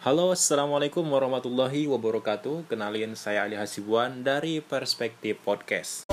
[0.00, 2.72] Halo, Assalamualaikum warahmatullahi wabarakatuh.
[2.72, 6.08] Kenalin saya Ali Hasibuan dari Perspektif Podcast.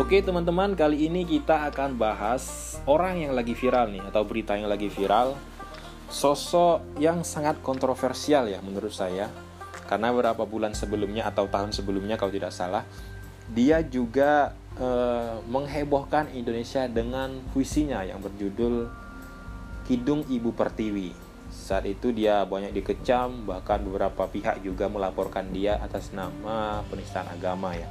[0.00, 4.72] Oke teman-teman, kali ini kita akan bahas orang yang lagi viral nih Atau berita yang
[4.72, 5.36] lagi viral.
[6.08, 9.28] Sosok yang sangat kontroversial ya menurut saya.
[9.84, 12.88] Karena beberapa bulan sebelumnya atau tahun sebelumnya kalau tidak salah
[13.52, 18.88] Dia juga eh, menghebohkan Indonesia dengan puisinya yang berjudul
[19.84, 21.12] Kidung Ibu Pertiwi.
[21.52, 27.76] Saat itu dia banyak dikecam bahkan beberapa pihak juga melaporkan dia atas nama penistaan agama
[27.76, 27.86] ya.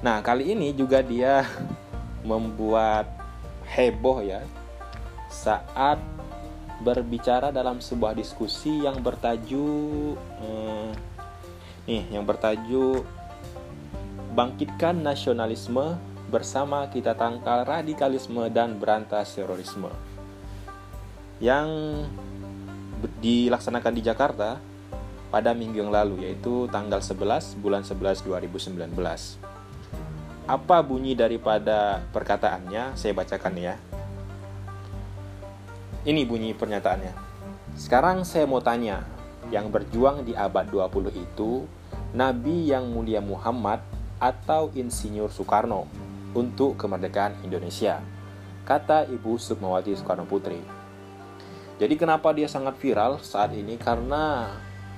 [0.00, 1.44] Nah, kali ini juga dia
[2.28, 3.08] membuat
[3.68, 4.44] heboh ya
[5.28, 5.98] saat
[6.84, 10.90] berbicara dalam sebuah diskusi yang bertajuk eh,
[11.88, 13.04] nih, yang bertajuk
[14.34, 15.94] Bangkitkan Nasionalisme
[16.26, 19.94] bersama kita tangkal radikalisme dan berantas terorisme.
[21.38, 21.70] Yang
[23.22, 24.58] dilaksanakan di Jakarta
[25.30, 29.54] pada minggu yang lalu yaitu tanggal 11 bulan 11 2019
[30.44, 32.92] apa bunyi daripada perkataannya?
[33.00, 33.80] Saya bacakan ya.
[36.04, 37.16] Ini bunyi pernyataannya.
[37.80, 39.08] Sekarang saya mau tanya,
[39.48, 41.64] yang berjuang di abad 20 itu
[42.12, 45.86] Nabi yang mulia Muhammad atau Insinyur Soekarno
[46.34, 48.02] untuk kemerdekaan Indonesia?
[48.64, 50.58] Kata Ibu Sukmawati Soekarno Putri.
[51.78, 53.74] Jadi kenapa dia sangat viral saat ini?
[53.76, 54.54] Karena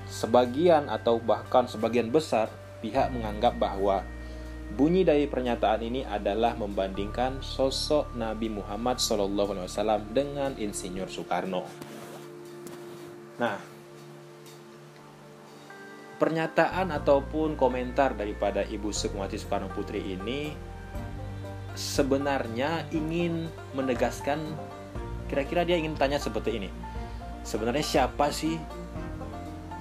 [0.07, 2.53] sebagian atau bahkan sebagian besar
[2.85, 4.05] pihak menganggap bahwa
[4.67, 11.63] Bunyi dari pernyataan ini adalah membandingkan sosok Nabi Muhammad SAW dengan Insinyur Soekarno.
[13.39, 13.76] Nah,
[16.17, 20.57] pernyataan ataupun komentar daripada Ibu Sukmawati Soekarno Putri ini
[21.77, 24.41] sebenarnya ingin menegaskan
[25.29, 26.71] kira-kira dia ingin tanya seperti ini.
[27.45, 28.57] Sebenarnya siapa sih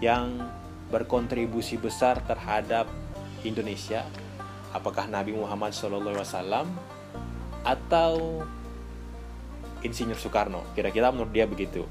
[0.03, 0.43] yang
[0.91, 2.85] berkontribusi besar terhadap
[3.47, 4.03] Indonesia?
[4.75, 6.67] Apakah Nabi Muhammad SAW
[7.63, 8.43] atau
[9.81, 10.61] Insinyur Soekarno?
[10.75, 11.87] Kira-kira menurut dia begitu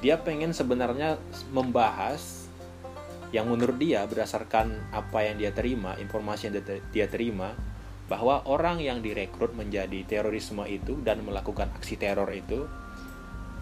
[0.00, 1.20] dia pengen sebenarnya
[1.52, 2.48] membahas
[3.30, 6.54] yang menurut dia berdasarkan apa yang dia terima informasi yang
[6.90, 7.54] dia terima
[8.10, 12.66] bahwa orang yang direkrut menjadi terorisme itu dan melakukan aksi teror itu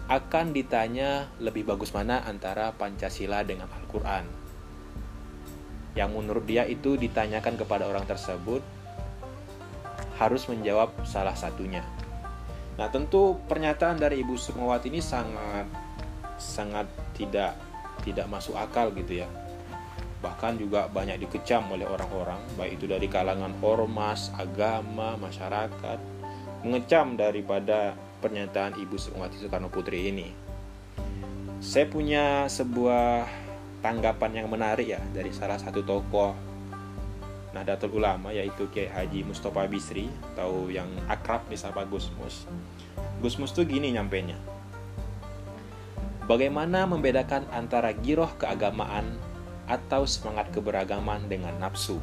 [0.09, 4.25] akan ditanya lebih bagus mana antara Pancasila dengan Al-Quran
[5.93, 8.65] yang menurut dia itu ditanyakan kepada orang tersebut
[10.17, 11.85] harus menjawab salah satunya.
[12.75, 15.67] Nah, tentu pernyataan dari Ibu Sukmawati ini sangat
[16.39, 17.53] sangat tidak
[18.01, 19.29] tidak masuk akal gitu ya.
[20.19, 25.99] Bahkan juga banyak dikecam oleh orang-orang, baik itu dari kalangan ormas, agama, masyarakat,
[26.63, 30.27] mengecam daripada pernyataan Ibu Sukmawati Soekarno Putri ini.
[31.63, 33.27] Saya punya sebuah
[33.79, 36.35] tanggapan yang menarik ya dari salah satu tokoh
[37.55, 40.05] Nahdlatul Ulama yaitu Kiai Haji Mustafa Bisri
[40.35, 42.45] atau yang akrab disapa Gus Mus.
[43.23, 44.58] Gus Mus tuh gini nyampenya.
[46.29, 49.17] Bagaimana membedakan antara giroh keagamaan
[49.65, 51.97] atau semangat keberagaman dengan nafsu?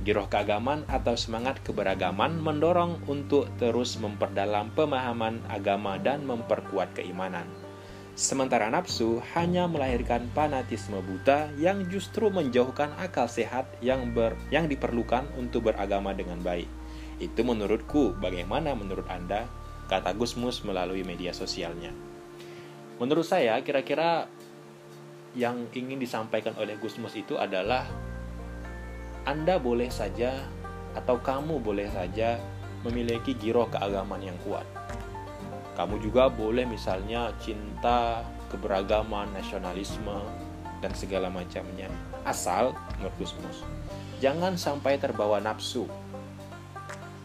[0.00, 7.44] Giroh keagamaan atau semangat keberagaman mendorong untuk terus memperdalam pemahaman agama dan memperkuat keimanan
[8.20, 15.24] Sementara nafsu hanya melahirkan fanatisme buta yang justru menjauhkan akal sehat yang ber, yang diperlukan
[15.40, 16.68] untuk beragama dengan baik.
[17.16, 19.48] Itu menurutku, bagaimana menurut Anda?
[19.88, 22.09] Kata Gusmus melalui media sosialnya.
[23.00, 24.28] Menurut saya, kira-kira
[25.32, 27.88] yang ingin disampaikan oleh Gusmus itu adalah
[29.24, 30.44] Anda boleh saja
[30.92, 32.36] atau kamu boleh saja
[32.84, 34.66] memiliki giroh keagamaan yang kuat
[35.80, 38.20] kamu juga boleh misalnya cinta
[38.52, 40.20] keberagaman, nasionalisme,
[40.84, 41.88] dan segala macamnya.
[42.20, 43.64] Asal, menurut Gusmus,
[44.20, 45.88] jangan sampai terbawa nafsu.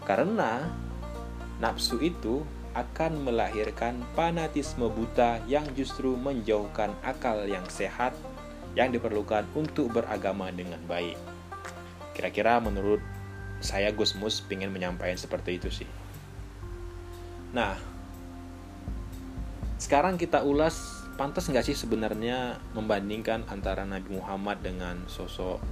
[0.08, 0.72] Karena
[1.60, 8.12] nafsu itu akan melahirkan fanatisme buta yang justru menjauhkan akal yang sehat
[8.76, 11.16] yang diperlukan untuk beragama dengan baik.
[12.12, 13.00] Kira-kira menurut
[13.64, 15.90] saya Gusmus ingin menyampaikan seperti itu sih.
[17.56, 17.80] Nah,
[19.80, 25.64] sekarang kita ulas pantas nggak sih sebenarnya membandingkan antara Nabi Muhammad dengan sosok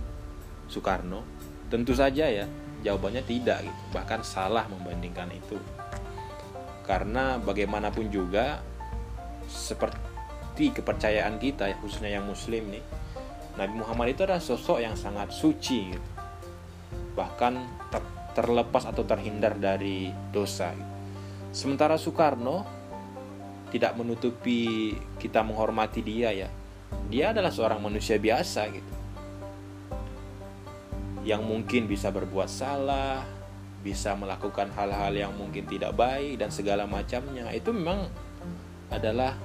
[0.71, 1.27] Soekarno?
[1.67, 2.47] Tentu saja ya,
[2.87, 3.81] jawabannya tidak gitu.
[3.91, 5.59] Bahkan salah membandingkan itu.
[6.83, 8.59] Karena bagaimanapun juga
[9.47, 12.83] seperti kepercayaan kita ya, khususnya yang muslim nih,
[13.55, 16.09] Nabi Muhammad itu adalah sosok yang sangat suci gitu.
[17.13, 17.53] Bahkan
[17.93, 18.03] ter
[18.33, 20.73] terlepas atau terhindar dari dosa.
[21.53, 22.65] Sementara Soekarno
[23.69, 26.49] tidak menutupi kita menghormati dia ya.
[27.13, 28.93] Dia adalah seorang manusia biasa gitu.
[31.23, 33.21] Yang mungkin bisa berbuat salah,
[33.83, 37.51] bisa melakukan hal-hal yang mungkin tidak baik dan segala macamnya.
[37.51, 38.07] Itu memang
[38.89, 39.35] adalah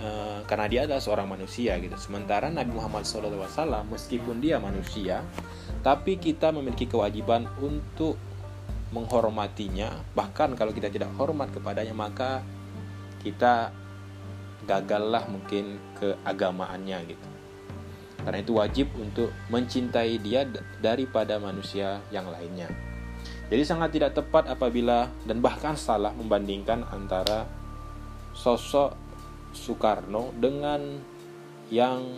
[0.00, 1.94] uh, karena dia adalah seorang manusia gitu.
[2.00, 5.20] Sementara Nabi Muhammad SAW meskipun dia manusia,
[5.84, 8.16] tapi kita memiliki kewajiban untuk
[8.90, 12.42] menghormatinya bahkan kalau kita tidak hormat kepadanya maka
[13.22, 13.70] kita
[14.66, 17.28] gagallah mungkin keagamaannya gitu
[18.20, 20.44] karena itu wajib untuk mencintai dia
[20.82, 22.68] daripada manusia yang lainnya
[23.50, 27.50] jadi sangat tidak tepat apabila dan bahkan salah membandingkan antara
[28.30, 28.94] sosok
[29.50, 30.78] Soekarno dengan
[31.74, 32.14] yang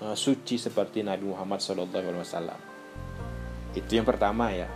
[0.00, 1.84] uh, suci seperti Nabi Muhammad SAW.
[3.76, 4.72] Itu yang pertama ya.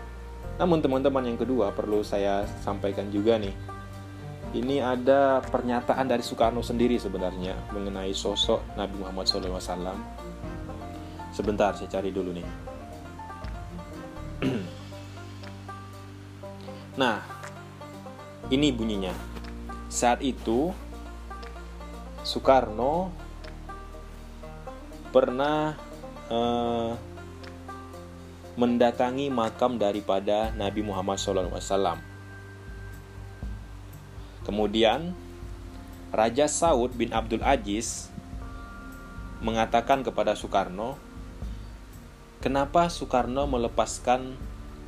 [0.60, 3.56] Namun teman-teman yang kedua perlu saya sampaikan juga nih.
[4.54, 9.96] Ini ada pernyataan dari Soekarno sendiri sebenarnya mengenai sosok Nabi Muhammad SAW.
[11.32, 12.46] Sebentar saya cari dulu nih.
[16.94, 17.22] nah,
[18.52, 19.14] ini bunyinya.
[19.88, 20.74] Saat itu
[22.24, 23.12] Soekarno
[25.14, 25.78] pernah
[26.32, 26.96] uh,
[28.54, 31.98] mendatangi makam daripada Nabi Muhammad SAW.
[34.46, 35.16] Kemudian
[36.14, 38.14] Raja Saud bin Abdul Aziz
[39.42, 40.94] mengatakan kepada Soekarno,
[42.38, 44.38] kenapa Soekarno melepaskan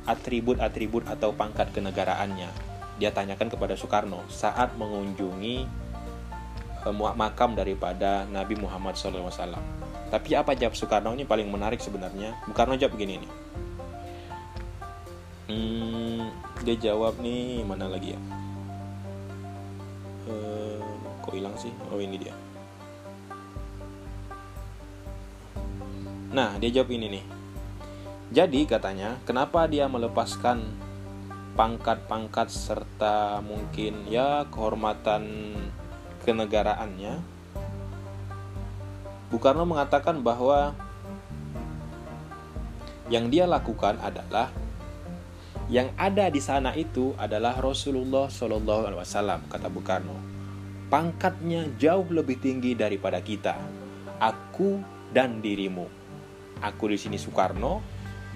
[0.07, 2.49] atribut-atribut atau pangkat kenegaraannya?
[2.97, 5.55] Dia tanyakan kepada Soekarno saat mengunjungi
[6.87, 9.29] eh, makam daripada Nabi Muhammad SAW.
[10.07, 12.39] Tapi apa jawab Soekarno ini paling menarik sebenarnya?
[12.47, 13.31] Soekarno jawab begini nih.
[15.47, 16.27] Hmm,
[16.63, 18.19] dia jawab nih mana lagi ya?
[20.27, 20.83] Uh,
[21.23, 21.71] kok hilang sih?
[21.91, 22.35] Oh ini dia.
[26.35, 27.36] Nah, dia jawab ini nih.
[28.27, 30.63] Jadi katanya, kenapa dia melepaskan
[31.57, 35.57] pangkat-pangkat serta mungkin ya kehormatan
[36.21, 37.17] kenegaraannya
[39.27, 40.71] Bung Karno mengatakan bahwa
[43.11, 44.53] yang dia lakukan adalah
[45.67, 50.15] yang ada di sana itu adalah Rasulullah Shallallahu Alaihi Wasallam kata Bung Karno.
[50.87, 53.59] Pangkatnya jauh lebih tinggi daripada kita.
[54.23, 54.79] Aku
[55.11, 55.91] dan dirimu.
[56.63, 57.83] Aku di sini Soekarno,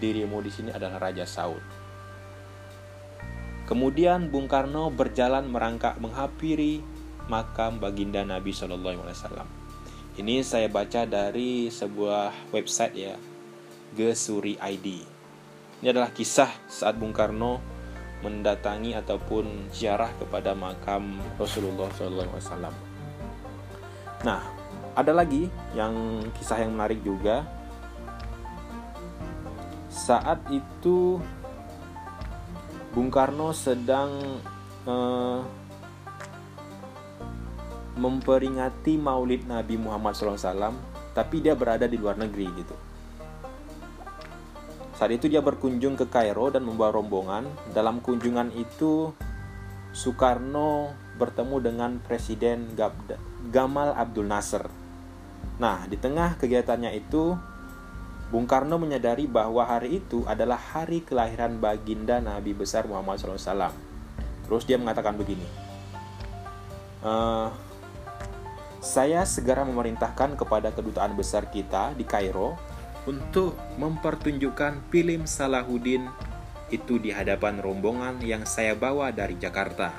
[0.01, 1.61] dirimu di sini adalah Raja Saud.
[3.69, 6.81] Kemudian Bung Karno berjalan merangkak menghampiri
[7.29, 9.47] makam baginda Nabi Shallallahu Alaihi Wasallam.
[10.19, 13.15] Ini saya baca dari sebuah website ya,
[13.95, 15.07] Gesuri ID.
[15.79, 17.63] Ini adalah kisah saat Bung Karno
[18.21, 22.69] mendatangi ataupun ziarah kepada makam Rasulullah SAW.
[24.21, 24.41] Nah,
[24.93, 27.47] ada lagi yang kisah yang menarik juga.
[29.91, 31.19] Saat itu
[32.95, 34.39] Bung Karno sedang
[34.87, 35.39] eh,
[37.99, 40.71] memperingati maulid Nabi Muhammad SAW,
[41.11, 42.75] tapi dia berada di luar negeri gitu.
[44.95, 47.49] Saat itu dia berkunjung ke Kairo dan membawa rombongan.
[47.73, 49.11] Dalam kunjungan itu,
[49.91, 52.77] Soekarno bertemu dengan Presiden
[53.49, 54.69] Gamal Abdul Nasser.
[55.57, 57.33] Nah, di tengah kegiatannya itu,
[58.31, 63.75] Bung Karno menyadari bahwa hari itu adalah hari kelahiran baginda Nabi besar Muhammad SAW.
[64.47, 65.43] Terus dia mengatakan begini,
[67.03, 67.51] uh,
[68.79, 72.55] saya segera memerintahkan kepada kedutaan besar kita di Kairo
[73.03, 76.07] untuk mempertunjukkan film Salahuddin
[76.71, 79.91] itu di hadapan rombongan yang saya bawa dari Jakarta.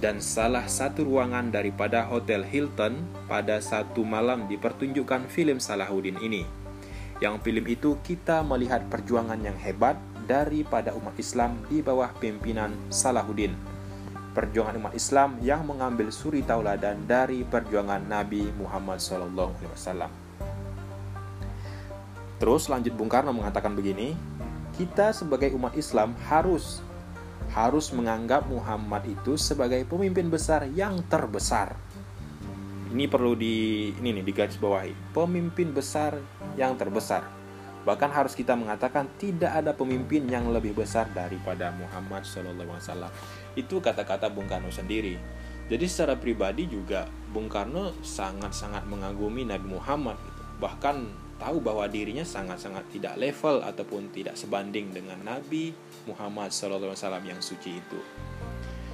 [0.00, 2.96] Dan salah satu ruangan daripada Hotel Hilton
[3.28, 6.61] pada satu malam dipertunjukkan film Salahuddin ini.
[7.22, 9.94] Yang film itu kita melihat perjuangan yang hebat
[10.26, 13.54] daripada umat Islam di bawah pimpinan Salahuddin
[14.32, 19.52] perjuangan umat Islam yang mengambil suri tauladan dari perjuangan Nabi Muhammad SAW.
[22.40, 24.18] Terus lanjut Bung Karno mengatakan begini,
[24.74, 26.82] kita sebagai umat Islam harus
[27.52, 31.76] harus menganggap Muhammad itu sebagai pemimpin besar yang terbesar.
[32.92, 35.16] Ini perlu di ini nih digaris bawahi.
[35.16, 36.20] Pemimpin besar
[36.60, 37.24] yang terbesar.
[37.88, 43.08] Bahkan harus kita mengatakan tidak ada pemimpin yang lebih besar daripada Muhammad SAW
[43.56, 45.16] itu kata-kata Bung Karno sendiri.
[45.72, 50.42] Jadi secara pribadi juga Bung Karno sangat-sangat mengagumi Nabi Muhammad gitu.
[50.60, 50.96] Bahkan
[51.40, 55.72] tahu bahwa dirinya sangat-sangat tidak level ataupun tidak sebanding dengan Nabi
[56.04, 56.92] Muhammad SAW
[57.24, 57.98] yang suci itu.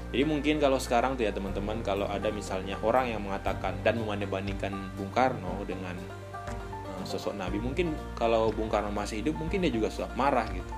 [0.09, 4.73] Jadi mungkin kalau sekarang tuh ya teman-teman kalau ada misalnya orang yang mengatakan dan membanding-bandingkan
[4.97, 5.93] Bung Karno dengan
[6.97, 10.73] uh, sosok Nabi, mungkin kalau Bung Karno masih hidup mungkin dia juga sudah marah gitu.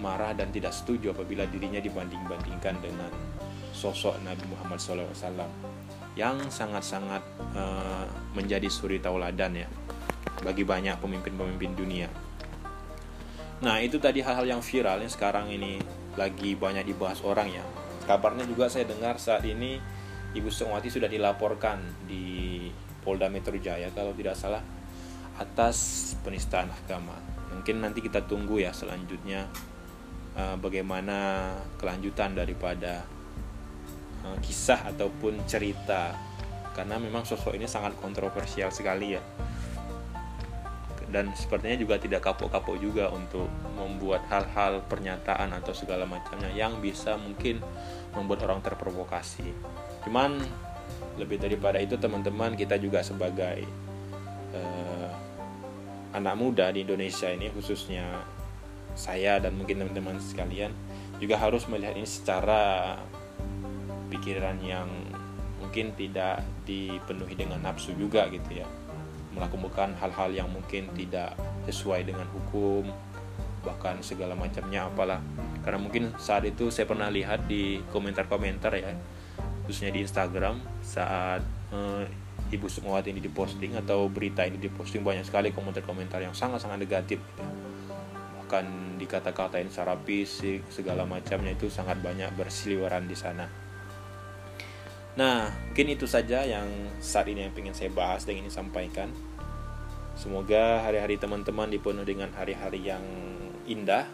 [0.00, 3.12] Marah dan tidak setuju apabila dirinya dibanding-bandingkan dengan
[3.76, 5.44] sosok Nabi Muhammad SAW
[6.16, 7.20] yang sangat-sangat
[7.52, 9.68] uh, menjadi suri tauladan ya
[10.40, 12.08] bagi banyak pemimpin-pemimpin dunia.
[13.60, 15.76] Nah itu tadi hal-hal yang viral yang sekarang ini
[16.16, 17.64] lagi banyak dibahas orang ya
[18.10, 19.78] Kabarnya juga saya dengar saat ini
[20.34, 21.78] Ibu Sukmawati sudah dilaporkan
[22.10, 22.66] di
[23.06, 24.58] Polda Metro Jaya kalau tidak salah
[25.38, 27.14] atas penistaan agama.
[27.54, 29.46] Mungkin nanti kita tunggu ya selanjutnya
[30.34, 33.06] uh, bagaimana kelanjutan daripada
[34.26, 36.10] uh, kisah ataupun cerita
[36.74, 39.22] karena memang sosok ini sangat kontroversial sekali ya
[41.10, 47.18] dan sepertinya juga tidak kapok-kapok juga untuk membuat hal-hal pernyataan atau segala macamnya yang bisa
[47.18, 47.58] mungkin
[48.14, 49.46] membuat orang terprovokasi.
[50.06, 50.40] Cuman
[51.20, 53.68] lebih daripada itu teman-teman kita juga sebagai
[54.56, 55.10] uh,
[56.16, 58.24] anak muda di Indonesia ini khususnya
[58.98, 60.74] saya dan mungkin teman-teman sekalian
[61.22, 62.96] juga harus melihat ini secara
[64.10, 64.88] pikiran yang
[65.62, 68.66] mungkin tidak dipenuhi dengan nafsu juga gitu ya
[69.30, 71.38] melakukan hal-hal yang mungkin tidak
[71.70, 72.90] sesuai dengan hukum
[73.62, 75.22] bahkan segala macamnya apalah
[75.60, 78.96] karena mungkin saat itu saya pernah lihat di komentar-komentar ya
[79.64, 82.04] khususnya di Instagram saat uh,
[82.50, 87.42] Ibu Sukmawati ini diposting atau berita ini diposting banyak sekali komentar-komentar yang sangat-sangat negatif gitu.
[88.40, 88.66] bahkan
[88.98, 93.46] dikata-katain secara fisik segala macamnya itu sangat banyak bersiliweran di sana
[95.18, 96.64] Nah, mungkin itu saja yang
[97.02, 99.10] saat ini yang ingin saya bahas dan ingin sampaikan.
[100.14, 103.02] Semoga hari-hari teman-teman dipenuhi dengan hari-hari yang
[103.66, 104.06] indah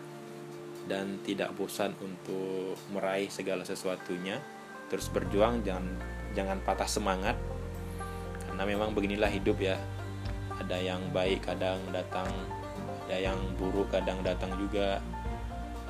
[0.86, 4.38] dan tidak bosan untuk meraih segala sesuatunya.
[4.86, 5.86] Terus berjuang, jangan
[6.34, 7.34] jangan patah semangat.
[8.46, 9.76] Karena memang beginilah hidup ya.
[10.56, 12.30] Ada yang baik kadang datang,
[13.06, 15.02] ada yang buruk kadang datang juga.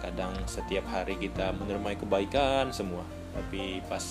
[0.00, 4.04] Kadang setiap hari kita menerima kebaikan semua, tapi pas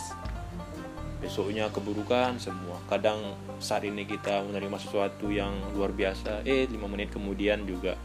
[1.26, 7.10] besoknya keburukan semua kadang saat ini kita menerima sesuatu yang luar biasa eh lima menit
[7.10, 7.98] kemudian juga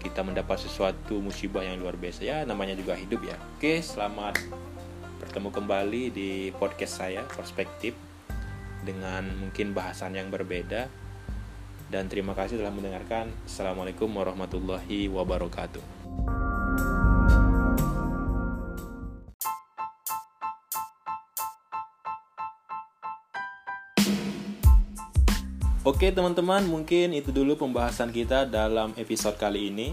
[0.00, 2.24] kita mendapat sesuatu musibah yang luar biasa.
[2.24, 3.36] Ya namanya juga hidup ya.
[3.60, 4.40] Oke selamat
[5.20, 7.92] bertemu kembali di podcast saya perspektif
[8.80, 10.88] dengan mungkin bahasan yang berbeda.
[11.90, 13.28] Dan terima kasih telah mendengarkan.
[13.44, 15.99] Assalamualaikum warahmatullahi wabarakatuh
[25.90, 29.90] Oke teman-teman, mungkin itu dulu pembahasan kita dalam episode kali ini.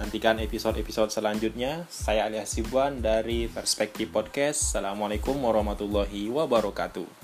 [0.00, 1.84] Nantikan episode-episode selanjutnya.
[1.92, 4.72] Saya Alias Sibuan dari Perspektif Podcast.
[4.72, 7.23] Assalamualaikum warahmatullahi wabarakatuh.